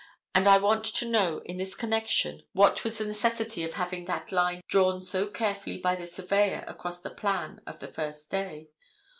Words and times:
And 0.33 0.47
I 0.47 0.57
want 0.57 0.83
to 0.85 1.05
know 1.05 1.43
in 1.45 1.57
this 1.57 1.75
connection 1.75 2.41
what 2.53 2.83
was 2.83 2.97
the 2.97 3.05
necessity 3.05 3.63
of 3.63 3.73
having 3.73 4.05
that 4.05 4.31
line 4.31 4.63
drawn 4.67 4.99
so 4.99 5.27
carefully 5.27 5.77
by 5.77 5.93
the 5.93 6.07
surveyor 6.07 6.63
across 6.67 6.99
the 6.99 7.11
plan 7.11 7.61
of 7.67 7.77
the 7.77 7.87
first 7.87 8.31
day. 8.31 8.69